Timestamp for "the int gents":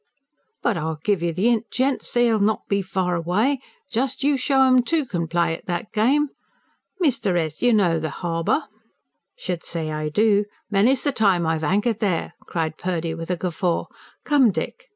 1.31-2.11